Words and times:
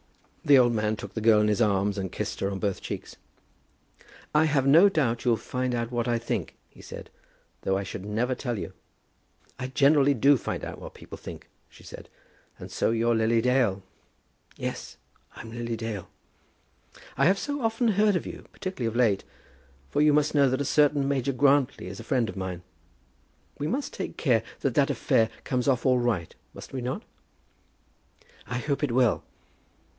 The 0.43 0.57
old 0.57 0.73
man 0.73 0.95
took 0.95 1.13
the 1.13 1.21
girl 1.21 1.39
in 1.41 1.47
his 1.47 1.61
arms, 1.61 1.99
and 1.99 2.11
kissed 2.11 2.39
her 2.39 2.49
on 2.49 2.57
both 2.57 2.81
cheeks. 2.81 3.15
"I 4.33 4.45
have 4.45 4.65
no 4.65 4.89
doubt 4.89 5.23
you'll 5.23 5.37
find 5.37 5.75
out 5.75 5.91
what 5.91 6.07
I 6.07 6.17
think," 6.17 6.55
he 6.67 6.81
said, 6.81 7.11
"though 7.61 7.77
I 7.77 7.83
should 7.83 8.03
never 8.03 8.33
tell 8.33 8.57
you." 8.57 8.73
"I 9.59 9.67
generally 9.67 10.15
do 10.15 10.37
find 10.37 10.65
out 10.65 10.81
what 10.81 10.95
people 10.95 11.19
think," 11.19 11.47
she 11.69 11.83
said. 11.83 12.09
"And 12.57 12.71
so 12.71 12.89
you're 12.89 13.13
Lily 13.13 13.39
Dale?" 13.41 13.83
"Yes, 14.57 14.97
I'm 15.35 15.51
Lily 15.51 15.77
Dale." 15.77 16.09
"I 17.15 17.25
have 17.27 17.37
so 17.37 17.61
often 17.61 17.89
heard 17.89 18.15
of 18.15 18.25
you, 18.25 18.47
particularly 18.51 18.87
of 18.87 18.95
late; 18.95 19.23
for 19.91 20.01
you 20.01 20.11
must 20.13 20.33
know 20.33 20.49
that 20.49 20.59
a 20.61 20.65
certain 20.65 21.07
Major 21.07 21.33
Grantly 21.33 21.85
is 21.85 21.99
a 21.99 22.03
friend 22.03 22.27
of 22.27 22.35
mine. 22.35 22.63
We 23.59 23.67
must 23.67 23.93
take 23.93 24.17
care 24.17 24.41
that 24.61 24.73
that 24.73 24.89
affair 24.89 25.29
comes 25.43 25.67
off 25.67 25.85
all 25.85 25.99
right, 25.99 26.33
must 26.55 26.73
we 26.73 26.81
not?" 26.81 27.03
"I 28.47 28.57
hope 28.57 28.83
it 28.83 28.91
will." 28.91 29.23